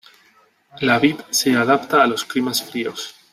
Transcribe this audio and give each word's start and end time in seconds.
La 0.79 0.97
vid 0.97 1.19
se 1.29 1.55
adapta 1.55 2.01
a 2.01 2.07
los 2.07 2.25
climas 2.25 2.63
fríos. 2.63 3.13